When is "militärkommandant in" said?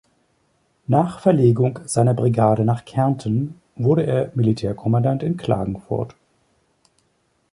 4.33-5.37